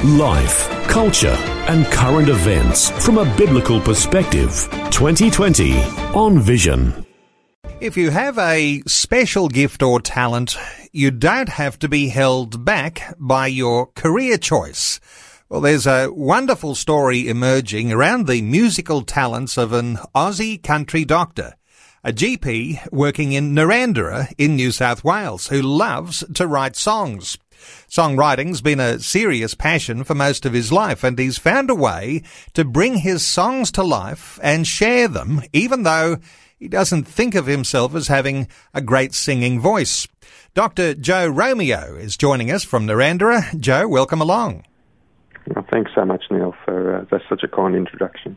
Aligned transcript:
Life, 0.00 0.68
culture, 0.88 1.36
and 1.68 1.86
current 1.86 2.28
events 2.28 2.90
from 3.04 3.18
a 3.18 3.36
biblical 3.36 3.80
perspective. 3.80 4.68
2020 4.90 5.80
on 6.12 6.40
Vision. 6.40 7.06
If 7.80 7.96
you 7.96 8.10
have 8.10 8.36
a 8.36 8.82
special 8.88 9.48
gift 9.48 9.80
or 9.80 10.00
talent, 10.00 10.56
you 10.90 11.12
don't 11.12 11.50
have 11.50 11.78
to 11.78 11.88
be 11.88 12.08
held 12.08 12.64
back 12.64 13.14
by 13.16 13.46
your 13.46 13.86
career 13.94 14.38
choice. 14.38 14.98
Well, 15.48 15.60
there's 15.60 15.86
a 15.86 16.08
wonderful 16.10 16.74
story 16.74 17.28
emerging 17.28 17.92
around 17.92 18.26
the 18.26 18.42
musical 18.42 19.02
talents 19.02 19.56
of 19.56 19.72
an 19.72 19.98
Aussie 20.16 20.60
country 20.60 21.04
doctor, 21.04 21.54
a 22.02 22.12
GP 22.12 22.90
working 22.90 23.30
in 23.30 23.54
Narrandera 23.54 24.32
in 24.36 24.56
New 24.56 24.72
South 24.72 25.04
Wales 25.04 25.46
who 25.46 25.62
loves 25.62 26.24
to 26.34 26.48
write 26.48 26.74
songs. 26.74 27.38
Songwriting's 27.88 28.60
been 28.60 28.80
a 28.80 28.98
serious 28.98 29.54
passion 29.54 30.04
for 30.04 30.14
most 30.14 30.46
of 30.46 30.52
his 30.52 30.72
life, 30.72 31.04
and 31.04 31.18
he's 31.18 31.38
found 31.38 31.70
a 31.70 31.74
way 31.74 32.22
to 32.54 32.64
bring 32.64 32.98
his 32.98 33.24
songs 33.24 33.70
to 33.72 33.82
life 33.82 34.38
and 34.42 34.66
share 34.66 35.08
them, 35.08 35.42
even 35.52 35.82
though 35.82 36.18
he 36.58 36.68
doesn't 36.68 37.04
think 37.04 37.34
of 37.34 37.46
himself 37.46 37.94
as 37.94 38.08
having 38.08 38.48
a 38.72 38.80
great 38.80 39.14
singing 39.14 39.60
voice. 39.60 40.06
Dr. 40.54 40.94
Joe 40.94 41.26
Romeo 41.28 41.96
is 41.96 42.16
joining 42.16 42.50
us 42.50 42.62
from 42.62 42.86
Narrandera. 42.86 43.58
Joe, 43.58 43.88
welcome 43.88 44.20
along. 44.20 44.64
Thanks 45.72 45.90
so 45.94 46.04
much, 46.04 46.24
Neil, 46.30 46.54
for 46.66 46.96
uh, 46.96 47.04
that's 47.10 47.24
such 47.30 47.42
a 47.42 47.48
kind 47.48 47.74
introduction. 47.74 48.36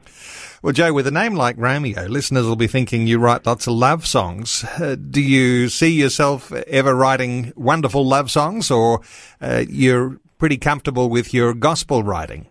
Well, 0.61 0.71
Joe, 0.71 0.93
with 0.93 1.05
a 1.05 1.11
name 1.11 1.35
like 1.35 1.57
Romeo, 1.57 2.05
listeners 2.05 2.45
will 2.45 2.55
be 2.55 2.67
thinking 2.67 3.07
you 3.07 3.19
write 3.19 3.45
lots 3.45 3.67
of 3.67 3.73
love 3.73 4.07
songs. 4.07 4.63
Uh, 4.79 4.95
do 4.95 5.21
you 5.21 5.67
see 5.67 5.89
yourself 5.89 6.53
ever 6.53 6.95
writing 6.95 7.51
wonderful 7.57 8.07
love 8.07 8.31
songs, 8.31 8.71
or 8.71 9.01
uh, 9.41 9.65
you're 9.67 10.17
pretty 10.37 10.57
comfortable 10.57 11.09
with 11.09 11.33
your 11.33 11.53
gospel 11.53 12.03
writing? 12.03 12.47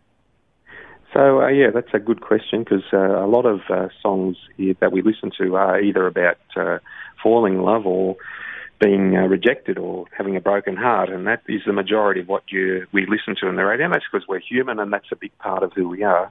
So, 1.14 1.40
uh, 1.40 1.48
yeah, 1.48 1.70
that's 1.72 1.94
a 1.94 1.98
good 1.98 2.20
question 2.20 2.62
because 2.62 2.84
uh, 2.92 3.24
a 3.24 3.26
lot 3.26 3.46
of 3.46 3.60
uh, 3.70 3.88
songs 4.02 4.36
that 4.80 4.92
we 4.92 5.00
listen 5.00 5.30
to 5.38 5.56
are 5.56 5.80
either 5.80 6.06
about 6.06 6.36
uh, 6.56 6.78
falling 7.22 7.54
in 7.54 7.62
love 7.62 7.86
or 7.86 8.16
being 8.80 9.16
uh, 9.16 9.26
rejected 9.26 9.78
or 9.78 10.06
having 10.16 10.36
a 10.36 10.40
broken 10.40 10.76
heart, 10.76 11.08
and 11.08 11.26
that 11.26 11.42
is 11.48 11.62
the 11.66 11.72
majority 11.72 12.20
of 12.20 12.28
what 12.28 12.44
you 12.50 12.86
we 12.92 13.06
listen 13.06 13.36
to 13.40 13.48
in 13.48 13.56
the 13.56 13.64
radio. 13.64 13.86
And 13.86 13.94
that's 13.94 14.04
because 14.10 14.26
we're 14.28 14.40
human, 14.40 14.78
and 14.78 14.92
that's 14.92 15.10
a 15.12 15.16
big 15.16 15.36
part 15.38 15.62
of 15.62 15.72
who 15.72 15.88
we 15.88 16.02
are. 16.02 16.30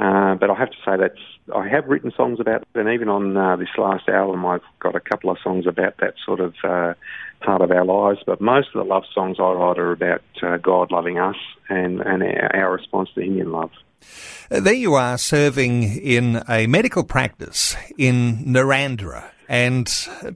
Uh, 0.00 0.34
but 0.34 0.50
I 0.50 0.54
have 0.54 0.70
to 0.70 0.76
say 0.84 0.96
that 0.96 1.14
I 1.54 1.68
have 1.68 1.86
written 1.86 2.12
songs 2.16 2.40
about, 2.40 2.64
that, 2.72 2.80
and 2.80 2.88
even 2.88 3.08
on 3.08 3.36
uh, 3.36 3.56
this 3.56 3.68
last 3.78 4.08
album, 4.08 4.44
I've 4.44 4.62
got 4.80 4.96
a 4.96 5.00
couple 5.00 5.30
of 5.30 5.38
songs 5.42 5.66
about 5.66 5.98
that 5.98 6.14
sort 6.24 6.40
of 6.40 6.54
uh, 6.64 6.94
part 7.40 7.60
of 7.60 7.70
our 7.70 7.84
lives. 7.84 8.20
But 8.26 8.40
most 8.40 8.68
of 8.74 8.84
the 8.84 8.84
love 8.84 9.04
songs 9.14 9.36
I 9.38 9.52
write 9.52 9.78
are 9.78 9.92
about 9.92 10.22
uh, 10.42 10.56
God 10.56 10.90
loving 10.90 11.18
us 11.18 11.36
and 11.68 12.00
and 12.00 12.22
our 12.54 12.72
response 12.72 13.10
to 13.14 13.20
Him 13.20 13.40
in 13.40 13.52
love. 13.52 13.70
There 14.50 14.74
you 14.74 14.94
are 14.94 15.16
serving 15.16 15.84
in 15.84 16.42
a 16.48 16.66
medical 16.66 17.04
practice 17.04 17.76
in 17.96 18.44
Narrandera. 18.44 19.30
And 19.52 19.86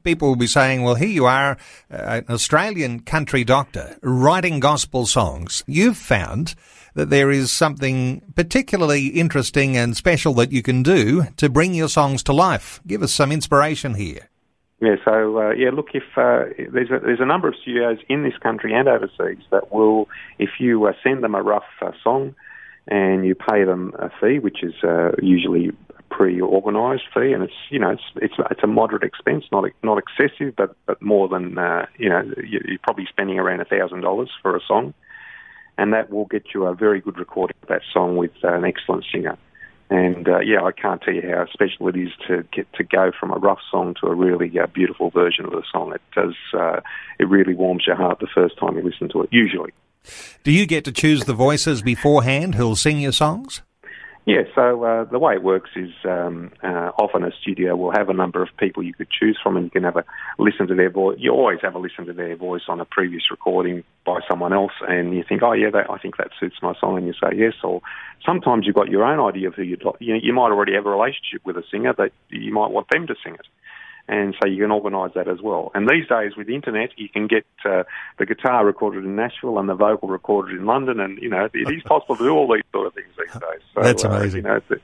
people 0.05 0.29
will 0.29 0.37
be 0.37 0.47
saying, 0.47 0.83
well, 0.83 0.95
here 0.95 1.09
you 1.09 1.25
are, 1.25 1.57
uh, 1.91 2.21
an 2.21 2.27
Australian 2.29 3.01
country 3.01 3.45
doctor 3.45 3.97
writing 4.03 4.61
gospel 4.61 5.07
songs. 5.07 5.65
You've 5.67 5.97
found 5.97 6.55
that 6.93 7.09
there 7.09 7.31
is 7.31 7.51
something 7.51 8.21
particularly 8.35 9.07
interesting 9.07 9.75
and 9.75 9.97
special 9.97 10.35
that 10.35 10.53
you 10.53 10.63
can 10.63 10.83
do 10.83 11.23
to 11.39 11.49
bring 11.49 11.73
your 11.73 11.89
songs 11.89 12.23
to 12.25 12.35
life. 12.35 12.79
Give 12.87 13.03
us 13.03 13.11
some 13.11 13.33
inspiration 13.33 13.95
here. 13.95 14.29
Yeah, 14.83 14.97
so 15.03 15.39
uh, 15.39 15.51
yeah, 15.53 15.71
look, 15.71 15.95
if 15.95 16.05
uh, 16.19 16.53
there's 16.71 16.91
a, 16.91 16.99
there's 17.03 17.21
a 17.21 17.25
number 17.25 17.49
of 17.49 17.55
studios 17.63 17.97
in 18.11 18.23
this 18.23 18.37
country 18.43 18.75
and 18.75 18.87
overseas 18.87 19.43
that 19.51 19.73
will, 19.73 20.11
if 20.39 20.51
you 20.61 20.85
uh, 20.85 20.93
send 21.03 21.25
them 21.25 21.35
a 21.35 21.41
rough 21.43 21.65
uh, 21.81 21.93
song 22.05 22.35
and 22.87 23.25
you 23.25 23.35
pay 23.35 23.65
them 23.65 23.95
a 23.99 24.11
fee, 24.21 24.41
which 24.41 24.63
is 24.63 24.75
uh, 24.85 25.13
usually 25.23 25.73
pre-organised 26.11 27.05
fee, 27.13 27.33
and 27.33 27.43
it's 27.43 27.55
you 27.71 27.79
know 27.79 27.91
it's 27.91 28.03
it's 28.17 28.35
it's 28.51 28.63
a 28.63 28.67
moderate 28.67 29.03
expense, 29.03 29.45
not 29.53 29.65
not 29.83 29.99
excessive, 29.99 30.55
but 30.57 30.77
but 30.87 31.01
more 31.03 31.29
than 31.29 31.59
uh, 31.59 31.87
you 31.99 32.09
know 32.09 32.23
you're 32.47 32.79
probably 32.83 33.07
spending 33.09 33.39
around 33.39 33.61
a 33.61 33.65
thousand 33.65 34.01
dollars 34.01 34.31
for 34.43 34.57
a 34.57 34.61
song, 34.67 34.95
and 35.79 35.93
that 35.93 36.11
will 36.11 36.27
get 36.27 36.47
you 36.55 36.67
a 36.67 36.75
very 36.75 37.01
good 37.01 37.19
recording 37.19 37.57
of 37.63 37.69
that 37.69 37.83
song 37.93 38.17
with 38.17 38.33
uh, 38.45 38.55
an 38.55 38.65
excellent 38.65 39.05
singer. 39.13 39.37
And 39.89 40.29
uh, 40.29 40.41
yeah, 40.41 40.65
I 40.65 40.73
can't 40.73 41.01
tell 41.01 41.15
you 41.15 41.23
how 41.23 41.47
special 41.53 41.89
it 41.89 41.97
is 41.97 42.11
to 42.27 42.45
get 42.53 42.73
to 42.75 42.83
go 42.83 43.13
from 43.19 43.31
a 43.31 43.37
rough 43.37 43.61
song 43.71 43.95
to 44.01 44.09
a 44.09 44.15
really 44.15 44.53
uh, 44.59 44.67
beautiful 44.67 45.11
version 45.11 45.45
of 45.45 45.53
the 45.53 45.63
song. 45.71 45.93
It 45.95 46.03
does. 46.15 46.35
Uh, 46.53 46.81
it 47.21 47.29
really 47.29 47.55
warms 47.55 47.85
your 47.87 47.97
heart 47.97 48.19
the 48.19 48.27
first 48.35 48.59
time 48.59 48.77
you 48.77 48.83
listen 48.83 49.09
to 49.11 49.23
it. 49.23 49.29
Usually. 49.31 49.73
Do 50.45 50.53
you 50.53 50.67
get 50.67 50.85
to 50.85 50.93
choose 50.93 51.25
the 51.25 51.35
voices 51.35 51.83
beforehand 51.83 52.55
who'll 52.55 52.77
sing 52.77 53.01
your 53.01 53.13
songs? 53.13 53.63
Yeah, 54.27 54.43
so 54.57 54.83
uh, 54.83 55.05
the 55.05 55.21
way 55.21 55.35
it 55.35 55.43
works 55.45 55.71
is 55.77 55.93
um, 56.05 56.51
uh, 56.61 56.91
often 56.99 57.23
a 57.23 57.31
studio 57.41 57.77
will 57.77 57.93
have 57.93 58.09
a 58.09 58.13
number 58.13 58.43
of 58.43 58.49
people 58.59 58.83
you 58.83 58.93
could 58.93 59.09
choose 59.09 59.39
from, 59.41 59.57
and 59.57 59.67
you 59.67 59.71
can 59.71 59.85
have 59.85 59.97
a 59.97 60.05
listen 60.37 60.67
to 60.67 60.75
their 60.75 60.91
voice. 60.91 61.17
You 61.21 61.31
always 61.31 61.61
have 61.63 61.77
a 61.77 61.79
listen 61.79 62.07
to 62.07 62.13
their 62.13 62.35
voice 62.35 62.63
on 62.67 62.81
a 62.81 62.85
previous 62.85 63.31
recording 63.31 63.85
by 64.05 64.19
someone 64.29 64.53
else, 64.53 64.73
and 64.89 65.15
you 65.15 65.23
think, 65.29 65.45
oh 65.45 65.53
yeah, 65.53 65.71
that, 65.71 65.89
I 65.89 65.99
think 65.99 66.17
that 66.17 66.31
suits 66.41 66.57
my 66.61 66.75
song, 66.81 66.97
and 66.97 67.07
you 67.07 67.13
say 67.13 67.37
yes. 67.37 67.55
Or 67.63 67.83
sometimes 68.25 68.67
you've 68.67 68.75
got 68.75 68.89
your 68.89 69.05
own 69.05 69.21
idea 69.21 69.47
of 69.47 69.55
who 69.55 69.63
you'd 69.63 69.85
like. 69.85 69.95
You, 70.01 70.15
know, 70.15 70.21
you 70.21 70.33
might 70.33 70.51
already 70.51 70.75
have 70.75 70.87
a 70.87 70.91
relationship 70.91 71.43
with 71.45 71.57
a 71.57 71.63
singer 71.71 71.95
that 71.97 72.11
you 72.29 72.53
might 72.53 72.73
want 72.73 72.89
them 72.91 73.07
to 73.07 73.15
sing 73.23 73.35
it 73.35 73.47
and 74.09 74.35
so 74.41 74.49
you 74.49 74.63
can 74.63 74.71
organise 74.71 75.13
that 75.15 75.29
as 75.29 75.41
well. 75.43 75.71
And 75.75 75.89
these 75.89 76.07
days 76.09 76.37
with 76.37 76.47
the 76.47 76.55
internet, 76.55 76.91
you 76.97 77.09
can 77.09 77.27
get 77.27 77.47
uh, 77.65 77.83
the 78.19 78.27
guitar 78.27 78.65
recorded 78.65 79.05
in 79.05 79.17
Nashville 79.17 79.59
and 79.59 79.69
the 79.69 79.75
vocal 79.75 80.09
recorded 80.09 80.59
in 80.59 80.67
London, 80.67 81.01
and 81.01 81.19
you 81.19 81.29
know 81.29 81.49
it 81.53 81.71
is 81.71 81.83
possible 81.85 82.17
to 82.17 82.25
do 82.25 82.31
all 82.31 82.53
these 82.53 82.65
sort 82.73 82.87
of 82.87 82.95
things 82.95 83.09
these 83.19 83.33
days. 83.33 83.61
So, 83.75 83.83
That's 83.83 84.05
amazing. 84.05 84.47
Uh, 84.47 84.61
you 84.69 84.77
know, 84.77 84.81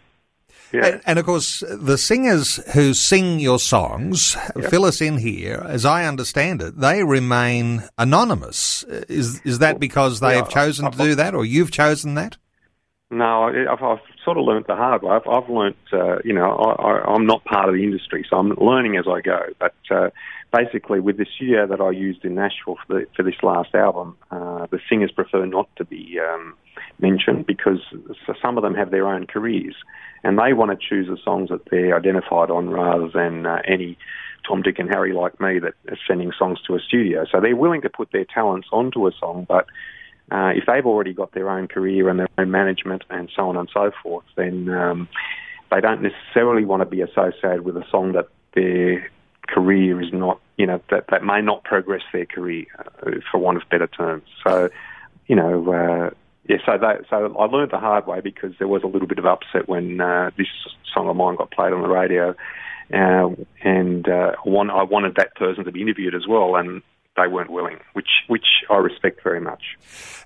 yeah. 0.72 0.86
And, 0.86 1.02
and, 1.04 1.18
of 1.18 1.26
course, 1.26 1.62
the 1.68 1.98
singers 1.98 2.56
who 2.72 2.94
sing 2.94 3.40
your 3.40 3.58
songs, 3.58 4.36
yep. 4.56 4.70
fill 4.70 4.86
us 4.86 5.02
in 5.02 5.18
here. 5.18 5.62
As 5.68 5.84
I 5.84 6.06
understand 6.06 6.62
it, 6.62 6.78
they 6.78 7.04
remain 7.04 7.84
anonymous. 7.98 8.82
Is 8.84 9.40
is 9.42 9.58
that 9.58 9.78
because 9.78 10.20
they 10.20 10.36
have 10.36 10.48
chosen 10.48 10.90
to 10.90 10.96
do 10.96 11.14
that, 11.14 11.34
or 11.34 11.44
you've 11.44 11.70
chosen 11.70 12.14
that? 12.14 12.38
No, 13.12 13.44
I've, 13.44 13.82
I've 13.82 13.98
sort 14.24 14.38
of 14.38 14.46
learnt 14.46 14.66
the 14.68 14.74
hard 14.74 15.02
way. 15.02 15.10
I've, 15.10 15.28
I've 15.28 15.50
learnt, 15.50 15.76
uh, 15.92 16.20
you 16.24 16.32
know, 16.32 16.50
I, 16.50 17.14
am 17.14 17.26
not 17.26 17.44
part 17.44 17.68
of 17.68 17.74
the 17.74 17.84
industry, 17.84 18.24
so 18.28 18.38
I'm 18.38 18.54
learning 18.54 18.96
as 18.96 19.04
I 19.06 19.20
go. 19.20 19.38
But 19.60 19.74
uh, 19.90 20.08
basically, 20.50 20.98
with 20.98 21.18
the 21.18 21.26
studio 21.36 21.66
that 21.66 21.78
I 21.78 21.90
used 21.90 22.24
in 22.24 22.36
Nashville 22.36 22.78
for, 22.86 23.00
the, 23.00 23.06
for 23.14 23.22
this 23.22 23.34
last 23.42 23.74
album, 23.74 24.16
uh, 24.30 24.66
the 24.70 24.80
singers 24.88 25.12
prefer 25.12 25.44
not 25.44 25.68
to 25.76 25.84
be 25.84 26.18
um, 26.26 26.54
mentioned 27.00 27.44
because 27.46 27.80
some 28.40 28.56
of 28.56 28.62
them 28.62 28.74
have 28.74 28.90
their 28.90 29.06
own 29.06 29.26
careers, 29.26 29.76
and 30.24 30.38
they 30.38 30.54
want 30.54 30.70
to 30.70 30.88
choose 30.88 31.06
the 31.06 31.18
songs 31.22 31.50
that 31.50 31.66
they're 31.70 31.94
identified 31.94 32.50
on 32.50 32.70
rather 32.70 33.10
than 33.10 33.44
uh, 33.44 33.60
any 33.68 33.98
Tom, 34.48 34.62
Dick, 34.62 34.78
and 34.78 34.88
Harry 34.88 35.12
like 35.12 35.38
me 35.38 35.58
that 35.58 35.74
are 35.90 35.98
sending 36.08 36.32
songs 36.38 36.60
to 36.66 36.76
a 36.76 36.80
studio. 36.80 37.26
So 37.30 37.42
they're 37.42 37.54
willing 37.56 37.82
to 37.82 37.90
put 37.90 38.10
their 38.10 38.24
talents 38.24 38.68
onto 38.72 39.06
a 39.06 39.12
song, 39.20 39.44
but 39.46 39.66
uh, 40.30 40.52
if 40.54 40.64
they've 40.66 40.86
already 40.86 41.12
got 41.12 41.32
their 41.32 41.50
own 41.50 41.68
career 41.68 42.08
and 42.08 42.18
their 42.18 42.28
own 42.38 42.50
management 42.50 43.04
and 43.10 43.30
so 43.34 43.48
on 43.48 43.56
and 43.56 43.68
so 43.72 43.90
forth, 44.02 44.24
then 44.36 44.68
um, 44.70 45.08
they 45.70 45.80
don't 45.80 46.02
necessarily 46.02 46.64
want 46.64 46.80
to 46.80 46.86
be 46.86 47.00
associated 47.00 47.62
with 47.62 47.76
a 47.76 47.84
song 47.90 48.12
that 48.12 48.28
their 48.54 49.10
career 49.48 50.00
is 50.00 50.12
not, 50.12 50.40
you 50.56 50.66
know, 50.66 50.80
that, 50.90 51.06
that 51.10 51.24
may 51.24 51.40
not 51.42 51.64
progress 51.64 52.02
their 52.12 52.26
career, 52.26 52.66
uh, 52.78 53.10
for 53.30 53.38
want 53.38 53.56
of 53.56 53.68
better 53.70 53.86
terms. 53.86 54.24
So, 54.46 54.68
you 55.26 55.36
know, 55.36 55.72
uh, 55.72 56.10
yeah, 56.48 56.56
so 56.66 56.78
that, 56.78 57.04
so 57.08 57.36
I 57.38 57.44
learned 57.46 57.70
the 57.70 57.78
hard 57.78 58.06
way 58.06 58.20
because 58.20 58.52
there 58.58 58.68
was 58.68 58.82
a 58.82 58.86
little 58.86 59.08
bit 59.08 59.18
of 59.18 59.26
upset 59.26 59.68
when 59.68 60.00
uh, 60.00 60.30
this 60.36 60.48
song 60.92 61.08
of 61.08 61.16
mine 61.16 61.36
got 61.36 61.50
played 61.50 61.72
on 61.72 61.82
the 61.82 61.88
radio, 61.88 62.34
uh, 62.92 63.30
and 63.62 64.08
uh, 64.08 64.32
want, 64.44 64.70
I 64.70 64.82
wanted 64.82 65.14
that 65.16 65.34
person 65.36 65.64
to 65.64 65.72
be 65.72 65.82
interviewed 65.82 66.14
as 66.14 66.26
well, 66.26 66.56
and 66.56 66.82
they 67.16 67.28
weren't 67.28 67.50
willing, 67.50 67.78
which 67.92 68.08
which 68.28 68.46
I 68.70 68.76
respect 68.76 69.22
very 69.22 69.40
much. 69.40 69.62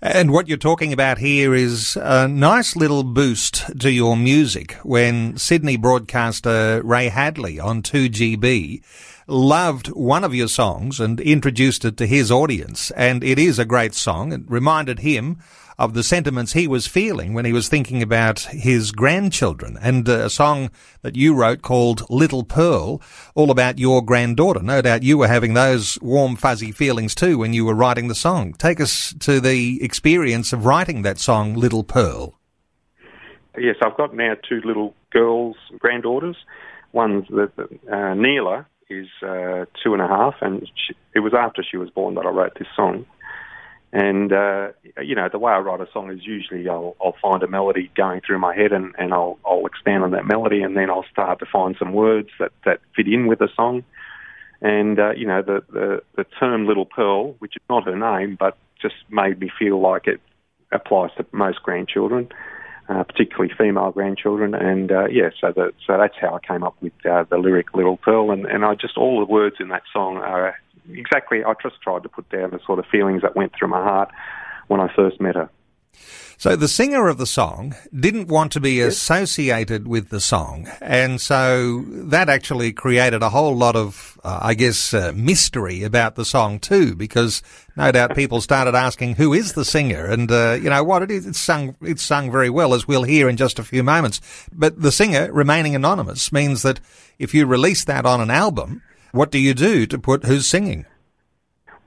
And 0.00 0.33
what 0.33 0.49
you're 0.49 0.56
talking 0.56 0.93
about 0.93 1.19
here 1.19 1.55
is 1.55 1.97
a 2.00 2.29
nice 2.29 2.77
little 2.77 3.03
boost 3.03 3.79
to 3.81 3.91
your 3.91 4.17
music 4.17 4.75
when 4.83 5.37
Sydney 5.37 5.77
broadcaster 5.77 6.81
Ray 6.85 7.09
Hadley 7.09 7.59
on 7.59 7.83
2GB 7.83 8.83
loved 9.26 9.88
one 9.88 10.25
of 10.25 10.34
your 10.34 10.49
songs 10.49 11.00
and 11.00 11.20
introduced 11.20 11.84
it 11.84 11.96
to 11.96 12.06
his 12.06 12.31
audience. 12.31 12.90
And 12.93 13.25
it 13.25 13.38
is 13.38 13.58
a 13.58 13.64
great 13.64 13.94
song. 13.94 14.32
It 14.32 14.43
reminded 14.46 15.00
him 15.00 15.38
of 15.78 15.93
the 15.93 16.02
sentiments 16.02 16.52
he 16.52 16.67
was 16.67 16.87
feeling 16.87 17.34
when 17.34 17.44
he 17.44 17.52
was 17.52 17.69
thinking 17.69 18.02
about 18.02 18.40
his 18.40 18.93
grandchildren 18.93 19.76
and 19.82 20.08
uh, 20.08 20.25
a 20.25 20.31
song 20.31 20.70
that 21.02 21.17
you 21.17 21.34
wrote 21.34 21.61
called 21.61 22.08
Little 22.08 22.44
Pearl, 22.44 23.02
all 23.34 23.50
about 23.50 23.78
your 23.78 24.02
granddaughter. 24.02 24.62
No 24.62 24.81
doubt 24.81 25.02
you 25.02 25.19
were 25.19 25.28
having 25.28 25.52
those 25.52 25.99
warm, 26.00 26.37
fuzzy 26.37 26.73
feelings 26.73 27.14
too 27.14 27.37
when 27.37 27.52
you 27.52 27.64
were 27.67 27.75
writing 27.75 28.08
the 28.08 28.14
song. 28.14 28.55
Take 28.55 28.81
us 28.81 29.14
to 29.20 29.38
the 29.38 29.82
experience 29.82 30.52
of 30.52 30.64
writing 30.64 31.02
that 31.02 31.19
song, 31.19 31.55
Little 31.55 31.84
Pearl. 31.84 32.38
Yes, 33.58 33.76
I've 33.82 33.96
got 33.96 34.14
now 34.14 34.34
two 34.49 34.61
little 34.64 34.94
girls, 35.11 35.56
granddaughters. 35.78 36.37
One's 36.93 37.26
the, 37.28 37.50
uh, 37.93 38.14
Neela 38.14 38.67
is 38.88 39.09
uh, 39.23 39.65
two 39.83 39.93
and 39.93 40.03
a 40.03 40.09
half, 40.09 40.35
and 40.41 40.69
she, 40.75 40.94
it 41.15 41.21
was 41.21 41.35
after 41.35 41.62
she 41.62 41.77
was 41.77 41.91
born 41.91 42.15
that 42.15 42.27
I 42.27 42.31
wrote 42.31 42.59
this 42.59 42.69
song. 42.75 43.06
And 43.93 44.33
uh, 44.33 44.69
you 45.03 45.15
know, 45.15 45.29
the 45.31 45.38
way 45.38 45.53
I 45.53 45.59
write 45.59 45.81
a 45.81 45.88
song 45.93 46.11
is 46.11 46.27
usually 46.27 46.69
I'll, 46.69 46.97
I'll 47.03 47.17
find 47.23 47.43
a 47.43 47.49
melody 47.49 47.91
going 47.97 48.21
through 48.21 48.38
my 48.38 48.55
head, 48.55 48.73
and, 48.73 48.94
and 48.99 49.15
I'll, 49.15 49.38
I'll 49.44 49.65
expand 49.67 50.05
on 50.05 50.11
that 50.11 50.27
melody, 50.27 50.62
and 50.62 50.77
then 50.77 50.91
I'll 50.91 51.06
start 51.11 51.38
to 51.38 51.47
find 51.47 51.77
some 51.79 51.93
words 51.93 52.29
that, 52.38 52.53
that 52.65 52.81
fit 52.94 53.09
in 53.09 53.27
with 53.27 53.38
the 53.38 53.49
song. 53.55 53.85
And 54.61 54.99
uh, 54.99 55.11
you 55.11 55.27
know, 55.27 55.43
the, 55.43 55.62
the 55.71 56.03
the 56.17 56.25
term 56.38 56.67
"Little 56.67 56.87
Pearl," 56.87 57.33
which 57.38 57.56
is 57.56 57.62
not 57.69 57.85
her 57.85 57.97
name, 57.97 58.37
but 58.38 58.56
just 58.81 58.97
made 59.11 59.41
me 59.41 59.50
feel 59.59 59.81
like 59.81 60.06
it 60.06 60.21
applies 60.73 61.11
to 61.17 61.27
most 61.33 61.62
grandchildren, 61.62 62.29
uh, 62.88 63.05
particularly 63.05 63.53
female 63.56 63.91
grandchildren. 63.91 64.55
And 64.55 64.93
uh, 64.93 65.06
yeah, 65.06 65.31
so 65.41 65.53
that 65.56 65.75
so 65.87 65.99
that's 65.99 66.15
how 66.21 66.35
I 66.35 66.47
came 66.47 66.62
up 66.62 66.77
with 66.81 66.93
uh, 67.05 67.25
the 67.29 67.38
lyric 67.38 67.75
"Little 67.75 67.97
Pearl," 67.97 68.31
and 68.31 68.47
and 68.47 68.65
I 68.65 68.75
just 68.75 68.97
all 68.97 69.19
the 69.21 69.31
words 69.31 69.56
in 69.61 69.69
that 69.69 69.83
song 69.93 70.19
are 70.19 70.56
exactly, 70.93 71.44
I 71.44 71.55
just 71.62 71.81
tried 71.83 72.03
to 72.03 72.09
put 72.09 72.29
down 72.29 72.50
the 72.50 72.61
sort 72.65 72.79
of 72.79 72.87
feelings 72.87 73.23
that 73.23 73.37
went 73.37 73.53
through 73.56 73.69
my 73.69 73.83
heart 73.83 74.11
when 74.69 74.81
I 74.81 74.93
first 74.94 75.21
met 75.21 75.35
her. 75.35 75.50
So 76.38 76.54
the 76.54 76.69
singer 76.69 77.08
of 77.08 77.16
the 77.16 77.26
song 77.26 77.75
didn't 77.98 78.28
want 78.28 78.52
to 78.52 78.60
be 78.60 78.81
associated 78.82 79.88
with 79.88 80.10
the 80.10 80.20
song, 80.20 80.69
and 80.82 81.19
so 81.19 81.82
that 81.88 82.28
actually 82.28 82.75
created 82.75 83.22
a 83.22 83.31
whole 83.31 83.56
lot 83.56 83.75
of, 83.75 84.20
uh, 84.22 84.40
I 84.43 84.52
guess, 84.52 84.93
uh, 84.93 85.12
mystery 85.14 85.82
about 85.82 86.14
the 86.14 86.26
song 86.26 86.58
too, 86.58 86.94
because 86.94 87.43
no 87.75 87.90
doubt 87.90 88.14
people 88.14 88.43
started 88.43 88.75
asking 88.75 89.14
who 89.14 89.32
is 89.32 89.54
the 89.54 89.64
singer, 89.64 90.04
and 90.04 90.31
uh, 90.31 90.58
you 90.60 90.69
know 90.69 90.84
what 90.84 91.02
it 91.02 91.10
is. 91.10 91.26
It's 91.26 91.40
sung, 91.40 91.75
it's 91.81 92.02
sung 92.02 92.31
very 92.31 92.50
well, 92.50 92.75
as 92.75 92.87
we'll 92.87 93.04
hear 93.04 93.31
in 93.31 93.38
just 93.38 93.58
a 93.58 93.64
few 93.64 93.82
moments. 93.82 94.20
But 94.52 94.82
the 94.82 94.92
singer 94.92 95.32
remaining 95.32 95.75
anonymous 95.75 96.32
means 96.32 96.60
that 96.62 96.81
if 97.19 97.32
you 97.32 97.46
release 97.46 97.84
that 97.84 98.04
on 98.04 98.20
an 98.20 98.31
album, 98.31 98.82
what 99.12 99.31
do 99.31 99.38
you 99.38 99.54
do 99.54 99.87
to 99.87 99.99
put 99.99 100.26
who's 100.26 100.46
singing? 100.46 100.84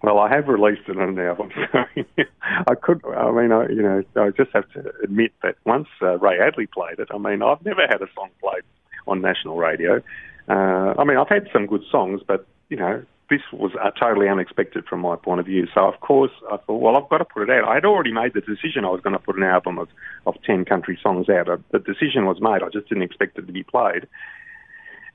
Well, 0.02 0.20
I 0.20 0.30
have 0.34 0.48
released 0.48 0.88
it 0.88 0.98
on 0.98 1.10
an 1.10 1.20
album. 1.20 1.52
So 1.72 2.24
I 2.68 2.76
could, 2.76 3.02
I 3.06 3.32
mean, 3.32 3.52
I, 3.52 3.68
you 3.68 3.82
know, 3.82 4.04
I 4.16 4.30
just 4.30 4.52
have 4.54 4.70
to 4.72 4.92
admit 5.04 5.32
that 5.44 5.56
once 5.66 5.88
uh, 6.02 6.18
Ray 6.18 6.38
Hadley 6.38 6.68
played 6.68 7.00
it, 7.00 7.08
I 7.14 7.18
mean, 7.18 7.42
I've 7.42 7.64
never 7.64 7.82
had 7.88 8.02
a 8.02 8.08
song 8.16 8.30
played 8.42 8.64
on 9.08 9.22
national 9.22 9.58
radio. 9.58 10.02
Uh, 10.48 10.94
I 10.98 11.04
mean, 11.04 11.18
I've 11.18 11.30
had 11.30 11.48
some 11.54 11.68
good 11.68 11.84
songs, 11.92 12.22
but 12.26 12.48
you 12.70 12.78
know, 12.78 13.04
this 13.30 13.42
was 13.54 13.72
uh, 13.82 13.92
totally 13.92 14.28
unexpected 14.28 14.86
from 14.86 15.02
my 15.02 15.16
point 15.16 15.40
of 15.40 15.46
view. 15.46 15.68
So, 15.74 15.82
of 15.82 16.00
course, 16.00 16.32
I 16.52 16.58
thought, 16.58 16.82
well, 16.82 16.98
I've 16.98 17.10
got 17.10 17.20
to 17.20 17.26
put 17.26 17.44
it 17.44 17.50
out. 17.50 17.68
I 17.68 17.76
had 17.76 17.86
already 17.86 18.12
made 18.12 18.34
the 18.34 18.42
decision 18.42 18.86
I 18.86 18.90
was 18.90 19.02
going 19.02 19.14
to 19.14 19.20
put 19.20 19.38
an 19.38 19.44
album 19.44 19.78
of, 19.78 19.88
of 20.26 20.36
10 20.44 20.66
country 20.66 20.98
songs 21.02 21.30
out. 21.30 21.48
The 21.72 21.80
decision 21.80 22.26
was 22.26 22.38
made. 22.42 22.64
I 22.64 22.70
just 22.74 22.90
didn't 22.90 23.04
expect 23.04 23.38
it 23.38 23.46
to 23.46 23.54
be 23.54 23.64
played. 23.64 24.08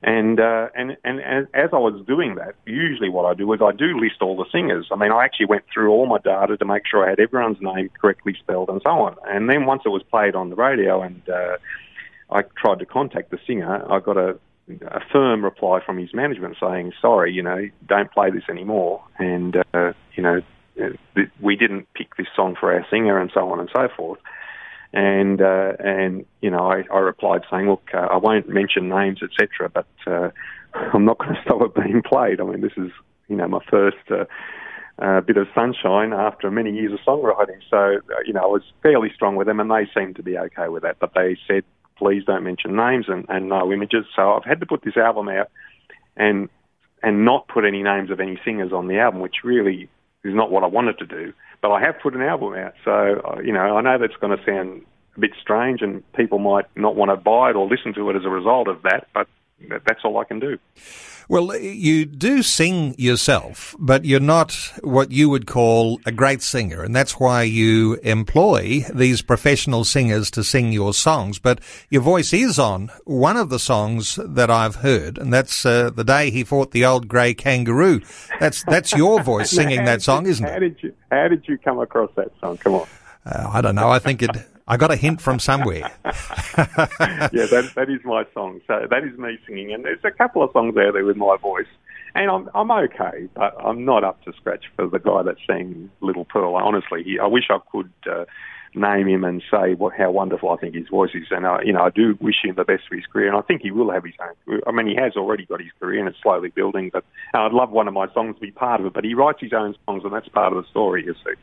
And, 0.07 0.39
uh, 0.39 0.67
and, 0.75 0.97
and 1.03 1.19
and 1.19 1.47
as 1.55 1.71
I 1.73 1.77
was 1.77 1.99
doing 2.05 2.35
that, 2.35 2.53
usually 2.67 3.09
what 3.09 3.25
I 3.25 3.33
do 3.33 3.51
is 3.53 3.59
I 3.59 3.71
do 3.71 3.99
list 3.99 4.21
all 4.21 4.37
the 4.37 4.45
singers. 4.51 4.87
I 4.91 4.97
mean, 4.97 5.11
I 5.11 5.25
actually 5.25 5.47
went 5.47 5.63
through 5.73 5.89
all 5.89 6.05
my 6.05 6.19
data 6.19 6.57
to 6.57 6.63
make 6.65 6.83
sure 6.85 7.03
I 7.03 7.09
had 7.09 7.19
everyone's 7.19 7.57
name 7.59 7.89
correctly 7.99 8.35
spelled 8.39 8.69
and 8.69 8.79
so 8.83 8.91
on. 8.91 9.15
And 9.27 9.49
then 9.49 9.65
once 9.65 9.81
it 9.83 9.89
was 9.89 10.03
played 10.03 10.35
on 10.35 10.51
the 10.51 10.55
radio 10.55 11.01
and 11.01 11.27
uh, 11.27 11.57
I 12.29 12.43
tried 12.55 12.79
to 12.79 12.85
contact 12.85 13.31
the 13.31 13.39
singer, 13.47 13.91
I 13.91 13.99
got 13.99 14.15
a, 14.15 14.37
a 14.69 15.01
firm 15.11 15.43
reply 15.43 15.79
from 15.83 15.97
his 15.97 16.13
management 16.13 16.57
saying, 16.61 16.93
sorry, 17.01 17.33
you 17.33 17.41
know, 17.41 17.67
don't 17.87 18.11
play 18.11 18.29
this 18.29 18.43
anymore. 18.47 19.03
And, 19.17 19.57
uh, 19.73 19.93
you 20.15 20.21
know, 20.21 20.43
we 21.41 21.55
didn't 21.55 21.91
pick 21.95 22.15
this 22.15 22.27
song 22.35 22.55
for 22.59 22.71
our 22.71 22.85
singer 22.91 23.17
and 23.17 23.31
so 23.33 23.49
on 23.49 23.59
and 23.59 23.69
so 23.75 23.87
forth. 23.97 24.19
And 24.95 25.41
uh, 25.41 25.73
and 25.79 26.25
you 26.41 26.49
know, 26.49 26.71
I, 26.71 26.83
I 26.91 26.99
replied 26.99 27.41
saying, 27.51 27.67
look, 27.67 27.89
uh, 27.93 27.97
I 27.97 28.15
won't 28.17 28.47
mention 28.47 28.87
names, 28.87 29.19
etc., 29.21 29.69
but 29.69 29.87
uh, 30.07 30.29
I'm 30.73 31.05
not 31.05 31.19
going 31.19 31.33
to 31.35 31.41
stop 31.43 31.61
it 31.61 31.75
being 31.75 32.01
played. 32.01 32.39
I 32.39 32.45
mean, 32.45 32.61
this 32.61 32.73
is 32.77 32.91
you 33.27 33.35
know 33.35 33.47
my 33.47 33.59
first. 33.69 33.97
Uh, 34.09 34.25
uh, 34.97 35.19
bit 35.19 35.35
of 35.35 35.45
sunshine 35.53 36.13
after 36.13 36.49
many 36.49 36.71
years 36.71 36.93
of 36.93 36.99
songwriting. 37.05 37.59
So, 37.69 37.77
uh, 37.77 38.21
you 38.25 38.31
know, 38.31 38.43
I 38.43 38.45
was 38.45 38.61
fairly 38.81 39.11
strong 39.13 39.35
with 39.35 39.45
them 39.45 39.59
and 39.59 39.69
they 39.69 39.89
seemed 39.93 40.15
to 40.15 40.23
be 40.23 40.37
okay 40.37 40.69
with 40.69 40.83
that. 40.83 40.99
But 40.99 41.13
they 41.13 41.37
said, 41.49 41.65
please 41.97 42.23
don't 42.25 42.45
mention 42.45 42.77
names 42.77 43.07
and, 43.09 43.25
and 43.27 43.49
no 43.49 43.73
images. 43.73 44.05
So 44.15 44.33
I've 44.33 44.45
had 44.45 44.61
to 44.61 44.65
put 44.65 44.83
this 44.83 44.95
album 44.95 45.27
out 45.27 45.49
and 46.15 46.47
and 47.03 47.25
not 47.25 47.47
put 47.47 47.65
any 47.65 47.83
names 47.83 48.09
of 48.09 48.19
any 48.19 48.39
singers 48.43 48.71
on 48.71 48.87
the 48.87 48.97
album, 48.99 49.19
which 49.19 49.43
really 49.43 49.89
is 50.23 50.33
not 50.33 50.49
what 50.49 50.63
I 50.63 50.67
wanted 50.67 50.97
to 50.99 51.05
do. 51.05 51.33
But 51.61 51.71
I 51.71 51.81
have 51.81 51.99
put 52.01 52.15
an 52.15 52.21
album 52.21 52.53
out, 52.55 52.73
so 52.83 52.91
uh, 52.91 53.39
you 53.41 53.53
know 53.53 53.77
I 53.77 53.81
know 53.81 53.97
that's 53.97 54.19
going 54.19 54.37
to 54.37 54.43
sound 54.45 54.83
a 55.15 55.19
bit 55.19 55.31
strange, 55.41 55.81
and 55.81 56.03
people 56.13 56.39
might 56.39 56.65
not 56.75 56.95
want 56.95 57.11
to 57.11 57.17
buy 57.17 57.51
it 57.51 57.55
or 57.55 57.67
listen 57.67 57.93
to 57.95 58.09
it 58.09 58.15
as 58.15 58.25
a 58.25 58.29
result 58.29 58.67
of 58.67 58.81
that. 58.83 59.07
But 59.13 59.27
that's 59.85 60.01
all 60.03 60.17
I 60.17 60.23
can 60.23 60.39
do. 60.39 60.57
Well, 61.27 61.57
you 61.57 62.05
do 62.05 62.43
sing 62.43 62.93
yourself, 62.99 63.75
but 63.79 64.05
you're 64.05 64.19
not 64.19 64.53
what 64.83 65.11
you 65.11 65.27
would 65.29 65.47
call 65.47 65.99
a 66.05 66.11
great 66.11 66.43
singer, 66.43 66.83
and 66.83 66.95
that's 66.95 67.19
why 67.19 67.41
you 67.43 67.95
employ 68.03 68.85
these 68.93 69.23
professional 69.23 69.85
singers 69.85 70.29
to 70.31 70.43
sing 70.43 70.71
your 70.71 70.93
songs. 70.93 71.39
But 71.39 71.61
your 71.89 72.03
voice 72.03 72.31
is 72.31 72.59
on 72.59 72.91
one 73.05 73.37
of 73.37 73.49
the 73.49 73.57
songs 73.57 74.19
that 74.23 74.51
I've 74.51 74.75
heard, 74.75 75.17
and 75.17 75.33
that's 75.33 75.65
uh, 75.65 75.89
"The 75.89 76.03
Day 76.03 76.29
He 76.29 76.43
Fought 76.43 76.71
the 76.71 76.85
Old 76.85 77.07
Grey 77.07 77.33
Kangaroo." 77.33 78.01
That's 78.39 78.63
that's 78.63 78.93
your 78.93 79.23
voice 79.23 79.49
singing 79.55 79.85
that 79.85 80.03
song, 80.03 80.27
isn't 80.27 80.45
it? 80.45 80.51
How 80.51 80.59
did 80.59 80.77
you 80.83 80.93
How 81.11 81.27
did 81.27 81.47
you 81.47 81.57
come 81.57 81.79
across 81.79 82.11
that 82.17 82.31
song? 82.39 82.57
Come 82.57 82.75
on. 82.75 82.87
Uh, 83.25 83.49
I 83.51 83.61
don't 83.61 83.75
know. 83.75 83.89
I 83.89 83.97
think 83.97 84.21
it. 84.21 84.29
I 84.67 84.77
got 84.77 84.91
a 84.91 84.95
hint 84.95 85.21
from 85.21 85.39
somewhere. 85.39 85.91
yeah, 86.05 87.45
that 87.51 87.71
that 87.75 87.89
is 87.89 88.03
my 88.03 88.25
song. 88.33 88.61
So 88.65 88.87
that 88.89 89.03
is 89.03 89.17
me 89.17 89.37
singing, 89.45 89.73
and 89.73 89.85
there's 89.85 90.03
a 90.03 90.11
couple 90.11 90.43
of 90.43 90.51
songs 90.53 90.75
out 90.77 90.93
there 90.93 91.05
with 91.05 91.17
my 91.17 91.37
voice, 91.39 91.67
and 92.15 92.31
I'm 92.31 92.49
I'm 92.55 92.71
okay, 92.71 93.29
but 93.35 93.55
I'm 93.63 93.85
not 93.85 94.03
up 94.03 94.23
to 94.23 94.33
scratch 94.33 94.65
for 94.75 94.87
the 94.87 94.99
guy 94.99 95.21
that 95.23 95.35
sang 95.45 95.91
Little 96.01 96.25
Pearl. 96.25 96.55
Honestly, 96.55 97.03
he, 97.03 97.19
I 97.19 97.27
wish 97.27 97.45
I 97.49 97.59
could. 97.71 97.91
Uh, 98.09 98.25
name 98.77 99.07
him 99.07 99.23
and 99.23 99.41
say 99.49 99.73
what 99.73 99.93
how 99.97 100.11
wonderful 100.11 100.49
I 100.49 100.57
think 100.57 100.75
his 100.75 100.89
voice 100.89 101.11
is. 101.13 101.27
And 101.31 101.45
uh, 101.45 101.59
you 101.63 101.71
know, 101.71 101.81
I 101.81 101.89
do 101.89 102.17
wish 102.19 102.43
him 102.43 102.55
the 102.55 102.65
best 102.65 102.83
for 102.89 102.95
his 102.95 103.05
career, 103.05 103.29
and 103.29 103.37
I 103.37 103.41
think 103.41 103.61
he 103.61 103.71
will 103.71 103.91
have 103.91 104.03
his 104.03 104.15
own. 104.19 104.59
I 104.67 104.71
mean, 104.71 104.87
he 104.87 104.95
has 104.95 105.15
already 105.15 105.45
got 105.45 105.61
his 105.61 105.71
career, 105.79 105.99
and 105.99 106.09
it's 106.09 106.17
slowly 106.21 106.49
building. 106.49 106.89
But 106.91 107.05
uh, 107.33 107.39
I'd 107.39 107.53
love 107.53 107.71
one 107.71 107.87
of 107.87 107.93
my 107.93 108.11
songs 108.13 108.35
to 108.35 108.41
be 108.41 108.51
part 108.51 108.81
of 108.81 108.87
it. 108.87 108.93
But 108.93 109.05
he 109.05 109.13
writes 109.13 109.39
his 109.39 109.53
own 109.53 109.75
songs, 109.85 110.03
and 110.03 110.13
that's 110.13 110.27
part 110.27 110.51
of 110.51 110.61
the 110.61 110.69
story. 110.69 111.05
You 111.05 111.13
see. 111.13 111.39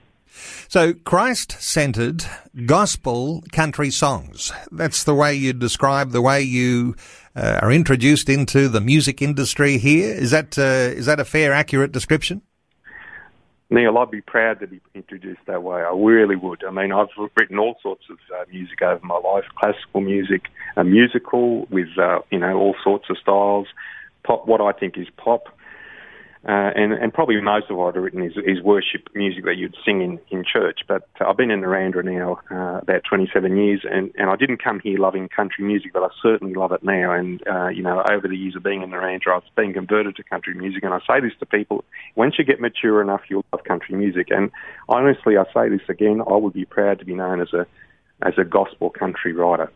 So, 0.69 0.95
Christ 0.95 1.53
centered 1.61 2.25
gospel 2.67 3.43
country 3.53 3.91
songs. 3.91 4.53
That's 4.71 5.05
the 5.05 5.15
way 5.15 5.35
you 5.35 5.53
describe 5.53 6.11
the 6.11 6.23
way 6.23 6.43
you 6.43 6.97
uh, 7.37 7.61
are 7.63 7.73
introduced 7.73 8.29
into 8.29 8.69
the 8.69 8.81
music 8.81 9.21
industry 9.23 9.79
here. 9.79 10.15
Is 10.15 10.31
that, 10.31 10.59
uh, 10.59 10.97
is 10.97 11.07
that 11.07 11.21
a 11.21 11.25
fair, 11.25 11.53
accurate 11.53 11.93
description? 11.93 12.43
Neil, 13.73 13.97
I'd 13.97 14.11
be 14.11 14.21
proud 14.21 14.61
to 14.61 14.67
be 14.67 14.83
introduced 14.95 15.41
that 15.47 15.63
way. 15.63 15.81
I 15.81 15.95
really 15.97 16.37
would. 16.37 16.63
I 16.63 16.71
mean, 16.71 16.93
I've 16.93 17.09
written 17.39 17.59
all 17.59 17.77
sorts 17.83 18.05
of 18.11 18.19
uh, 18.35 18.45
music 18.51 18.83
over 18.83 19.01
my 19.03 19.17
life: 19.17 19.45
classical 19.59 20.03
music, 20.03 20.43
a 20.77 20.85
musical 20.85 21.65
with 21.71 21.89
uh, 21.99 22.19
you 22.31 22.39
know 22.39 22.59
all 22.59 22.77
sorts 22.85 23.09
of 23.09 23.17
styles, 23.17 23.67
pop. 24.25 24.47
What 24.47 24.61
I 24.61 24.73
think 24.73 24.99
is 24.99 25.07
pop, 25.17 25.45
uh, 26.45 26.75
and, 26.75 26.93
and 26.93 27.15
probably 27.15 27.41
most 27.41 27.71
of 27.71 27.77
what 27.77 27.97
I've 27.97 28.03
written 28.03 28.23
is, 28.23 28.33
is 28.37 28.61
worship 28.65 29.09
music 29.15 29.45
that 29.45 29.57
you'd 29.57 29.77
sing 29.85 30.03
in, 30.03 30.19
in 30.31 30.45
church. 30.45 30.81
But 30.89 31.09
I've 31.21 31.37
been 31.37 31.53
in 31.53 31.61
Narrandera 31.61 32.05
now 32.05 32.41
uh, 32.51 32.79
about 32.79 33.03
27 33.09 33.57
years, 33.57 33.83
and, 33.89 34.11
and 34.17 34.29
I 34.29 34.35
didn't 34.35 34.63
come 34.63 34.81
here 34.81 34.99
loving 34.99 35.29
country 35.29 35.65
music, 35.65 35.93
but 35.93 36.03
I 36.03 36.09
certainly 36.21 36.55
love 36.55 36.73
it 36.73 36.83
now. 36.83 37.13
And, 37.13 37.41
uh, 37.47 37.69
you 37.69 37.83
know, 37.83 38.03
over 38.11 38.27
the 38.27 38.37
years 38.37 38.57
of 38.57 38.65
being 38.65 38.83
in 38.83 38.91
Narrandera, 38.91 39.37
I've 39.37 39.55
been 39.55 39.73
converted 39.73 40.17
to 40.17 40.25
country 40.25 40.55
music. 40.55 40.83
And 40.83 40.93
I 40.93 40.99
say 41.07 41.21
this 41.21 41.39
to 41.39 41.47
people 41.47 41.85
once 42.17 42.35
you 42.39 42.45
get 42.45 42.61
mature 42.61 43.01
enough, 43.01 43.23
you'll 43.29 43.45
love 43.53 43.63
country 43.63 43.95
music. 43.95 44.29
And 44.31 44.51
honestly, 44.89 45.37
I 45.37 45.45
say 45.55 45.69
this 45.69 45.89
again, 45.89 46.21
I 46.29 46.35
would 46.35 46.55
be 46.55 46.65
proud 46.65 46.99
to 46.99 47.05
be 47.05 47.15
known 47.15 47.41
as 47.41 47.53
a, 47.53 47.67
as 48.21 48.35
a 48.37 48.45
gospel 48.45 48.91
country 48.91 49.33
writer. 49.33 49.71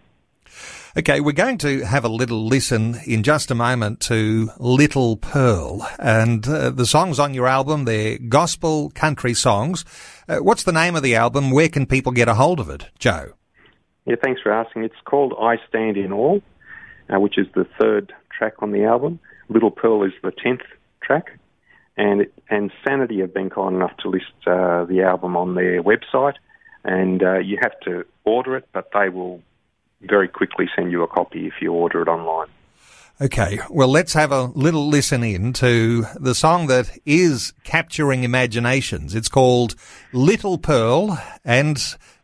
Okay, 0.97 1.21
we're 1.21 1.33
going 1.33 1.59
to 1.59 1.81
have 1.85 2.05
a 2.05 2.09
little 2.09 2.47
listen 2.47 2.97
in 3.07 3.23
just 3.23 3.51
a 3.51 3.55
moment 3.55 4.01
to 4.01 4.51
Little 4.59 5.17
Pearl. 5.17 5.87
And 5.99 6.49
uh, 6.49 6.71
the 6.71 6.87
songs 6.87 7.19
on 7.19 7.35
your 7.35 7.47
album, 7.47 7.85
they're 7.85 8.19
gospel 8.19 8.91
country 8.91 9.35
songs. 9.35 9.85
Uh, 10.29 10.39
what's 10.39 10.63
the 10.63 10.73
name 10.73 10.97
of 10.97 11.03
the 11.03 11.15
album? 11.15 11.51
Where 11.51 11.69
can 11.69 11.85
people 11.85 12.13
get 12.13 12.29
a 12.29 12.35
hold 12.35 12.61
of 12.61 12.71
it, 12.71 12.89
Joe? 12.99 13.33
Yeah, 14.07 14.17
thanks 14.23 14.41
for 14.41 14.53
asking. 14.53 14.85
It's 14.85 14.95
called 15.05 15.35
I 15.39 15.57
Stand 15.69 15.97
in 15.97 16.13
Awe, 16.13 16.41
uh, 17.11 17.21
which 17.21 17.37
is 17.37 17.47
the 17.55 17.67
third 17.81 18.15
track 18.37 18.63
on 18.63 18.73
the 18.73 18.85
album. 18.85 19.21
Little 19.49 19.71
Pearl 19.71 20.03
is 20.05 20.13
the 20.23 20.33
tenth 20.33 20.63
track. 21.03 21.39
And 21.97 22.23
it, 22.23 22.33
and 22.51 22.71
Sanity 22.87 23.21
have 23.21 23.33
been 23.33 23.51
kind 23.51 23.75
enough 23.75 23.97
to 23.99 24.09
list 24.09 24.33
uh, 24.47 24.85
the 24.85 25.03
album 25.03 25.37
on 25.37 25.55
their 25.55 25.83
website, 25.83 26.35
and 26.85 27.23
uh, 27.23 27.39
you 27.39 27.59
have 27.63 27.79
to 27.81 28.05
order 28.25 28.57
it, 28.57 28.69
but 28.73 28.91
they 28.93 29.09
will 29.09 29.41
very 30.03 30.29
quickly 30.29 30.69
send 30.77 30.93
you 30.93 31.03
a 31.03 31.09
copy 31.09 31.47
if 31.47 31.55
you 31.61 31.73
order 31.73 32.03
it 32.03 32.09
online. 32.09 32.49
Okay, 33.19 33.61
well, 33.71 33.89
let's 33.89 34.13
have 34.13 34.31
a 34.31 34.43
little 34.43 34.89
listen 34.89 35.25
in 35.25 35.55
to 35.55 36.05
the 36.21 36.35
song 36.35 36.67
that 36.67 36.91
is 37.07 37.55
capturing 37.65 38.25
imaginations. 38.25 39.15
It's 39.15 39.29
called 39.29 39.75
Little 40.13 40.59
Pearl, 40.59 41.19
and 41.43 41.79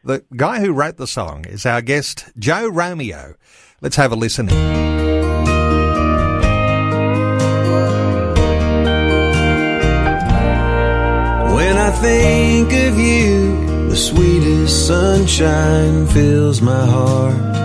the 0.05 0.23
guy 0.37 0.61
who 0.61 0.75
wrote 0.75 0.99
the 0.99 1.07
song 1.07 1.47
is 1.47 1.65
our 1.65 1.81
guest, 1.81 2.27
Joe 2.39 2.69
Romeo. 2.69 3.37
Let's 3.81 3.97
have 3.97 4.13
a 4.13 4.17
listen 4.17 4.51
in. 4.51 4.55
When 11.55 11.79
I 11.79 11.91
think 11.91 12.71
of 12.71 12.99
you, 13.01 13.89
the 13.89 13.97
sweetest 13.97 14.87
sunshine 14.87 16.07
fills 16.09 16.61
my 16.61 16.85
heart. 16.85 17.62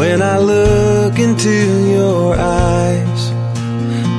When 0.00 0.22
I 0.22 0.38
look 0.38 1.18
into 1.18 1.56
your 1.86 2.34
eyes, 2.34 3.22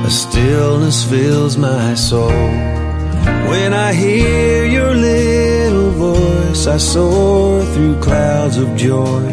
a 0.06 0.10
stillness 0.10 1.02
fills 1.02 1.56
my 1.56 1.94
soul. 1.94 2.30
When 3.50 3.72
I 3.74 3.92
hear 3.92 4.64
your 4.64 4.94
little 4.94 5.90
voice, 5.90 6.68
I 6.68 6.76
soar 6.76 7.64
through 7.64 8.00
clouds 8.00 8.58
of 8.58 8.76
joy. 8.76 9.26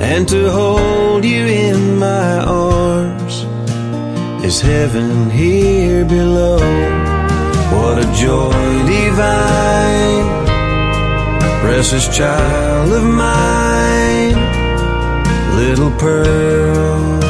And 0.00 0.26
to 0.28 0.50
hold 0.50 1.26
you 1.26 1.44
in 1.44 1.98
my 1.98 2.38
arms 2.38 3.44
is 4.42 4.62
heaven 4.62 5.28
here 5.28 6.06
below. 6.06 6.56
What 7.76 7.98
a 7.98 8.08
joy 8.16 8.70
divine, 8.96 10.26
precious 11.60 12.08
child 12.16 12.92
of 12.94 13.04
mine 13.04 14.03
little 15.64 15.90
pearl. 15.92 17.22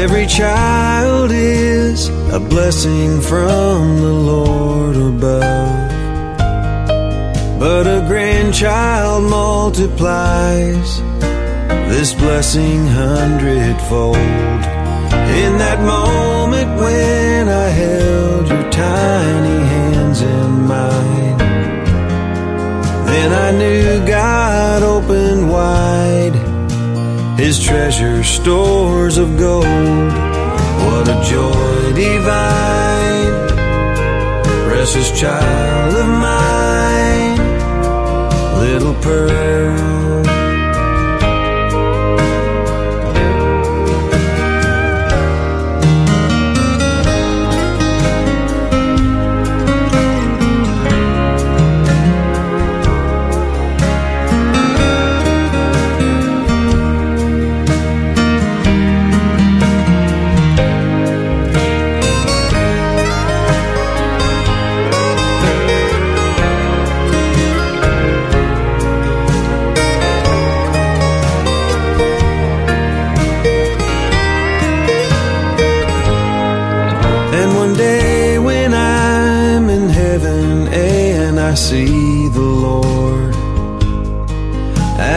Every 0.00 0.26
child 0.26 1.30
is 1.32 2.08
a 2.38 2.38
blessing 2.38 3.20
from 3.20 3.78
the 4.06 4.14
Lord 4.32 4.96
above. 4.96 5.90
But 7.58 7.84
a 7.98 8.00
grandchild 8.10 9.24
multiplies 9.24 10.88
this 11.92 12.14
blessing 12.14 12.86
hundredfold. 12.86 14.62
In 15.42 15.52
that 15.64 15.80
moment 15.94 16.68
when 16.82 17.48
I 17.48 17.68
held 17.82 18.48
your 18.48 18.66
tiny 18.70 19.58
hands 19.74 20.20
in 20.22 20.50
mine. 20.72 21.21
Then 23.12 23.30
I 23.30 23.50
knew 23.50 24.06
God 24.06 24.82
opened 24.82 25.50
wide 25.50 26.34
His 27.38 27.62
treasure 27.62 28.24
stores 28.24 29.18
of 29.18 29.36
gold. 29.36 30.12
What 30.86 31.06
a 31.14 31.18
joy 31.22 31.92
divine, 31.92 33.48
precious 34.66 35.08
child 35.20 35.94
of 35.94 36.08
mine, 36.26 37.36
little 38.64 38.94
pearl. 39.02 40.01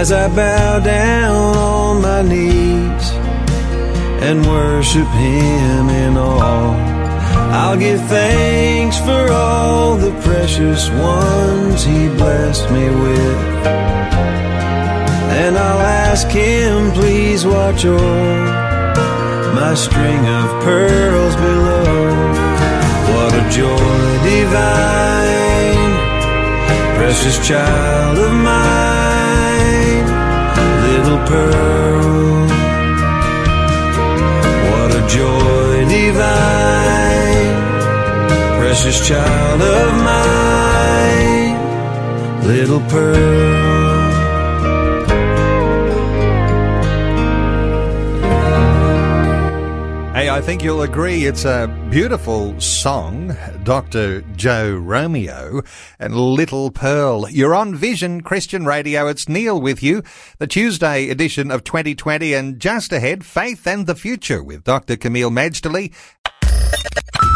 As 0.06 0.12
I 0.12 0.28
bow 0.28 0.80
down 0.82 1.58
on 1.58 2.00
my 2.00 2.22
knees 2.22 3.06
and 4.28 4.46
worship 4.46 5.08
Him 5.08 5.90
in 5.90 6.16
awe. 6.16 6.76
I'll 7.60 7.76
give 7.76 8.00
thanks 8.02 9.00
for 9.00 9.32
all 9.32 9.96
the 9.96 10.12
precious 10.22 10.92
ones 10.92 11.84
He 11.84 12.08
blessed 12.22 12.70
me 12.70 12.86
with. 12.88 13.42
And 15.42 15.58
I'll 15.58 15.86
ask 16.12 16.28
Him, 16.28 16.92
please 16.92 17.44
watch 17.44 17.84
o'er 17.84 18.46
my 19.56 19.74
string 19.74 20.24
of 20.40 20.46
pearls 20.64 21.36
below. 21.36 21.84
What 23.16 23.34
a 23.42 23.44
joy 23.50 24.06
divine 24.30 25.46
precious 26.96 27.48
child 27.48 28.18
of 28.18 28.34
mine, 28.34 28.85
pearl. 31.28 32.48
What 34.70 34.90
a 35.00 35.04
joy 35.08 35.86
divine, 35.98 37.56
precious 38.60 39.08
child 39.08 39.62
of 39.62 39.90
mine, 40.10 41.56
little 42.48 42.82
pearl. 42.90 43.85
I 50.36 50.42
think 50.42 50.66
you'll 50.66 50.82
agree 50.82 51.24
it's 51.24 51.46
a 51.46 51.74
beautiful 51.90 52.60
song, 52.60 53.38
Dr. 53.64 54.20
Joe 54.36 54.76
Romeo 54.76 55.62
and 55.98 56.14
Little 56.14 56.72
Pearl. 56.72 57.30
You're 57.30 57.56
on 57.56 57.74
Vision 57.74 58.20
Christian 58.20 58.66
Radio. 58.66 59.08
It's 59.08 59.30
Neil 59.30 59.62
with 59.62 59.82
you, 59.82 60.04
the 60.38 60.46
Tuesday 60.46 61.10
edition 61.10 61.52
of 61.52 61.64
2020, 61.64 62.34
and 62.34 62.60
just 62.60 62.92
ahead, 62.92 63.26
Faith 63.26 63.66
and 63.66 63.88
the 63.88 63.96
Future 63.96 64.44
with 64.44 64.66
Dr. 64.66 64.98
Kameel 64.98 65.32
Majdali. 65.32 65.94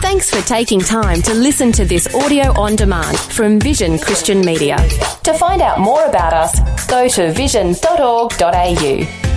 Thanks 0.01 0.29
for 0.29 0.45
taking 0.45 0.81
time 0.81 1.21
to 1.21 1.33
listen 1.33 1.71
to 1.71 1.85
this 1.85 2.13
audio 2.13 2.51
on 2.59 2.75
demand 2.75 3.17
from 3.17 3.61
Vision 3.61 3.97
Christian 3.97 4.41
Media. 4.41 4.75
To 5.23 5.33
find 5.35 5.61
out 5.61 5.79
more 5.79 6.03
about 6.03 6.33
us, 6.33 6.85
go 6.87 7.07
to 7.07 7.31
vision.org.au. 7.31 9.28